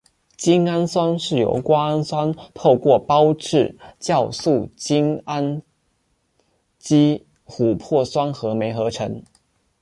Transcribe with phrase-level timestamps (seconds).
[0.35, 5.61] 精氨酸是由瓜氨酸透过胞质酵素精氨
[6.79, 9.21] 基琥珀酸合酶合成。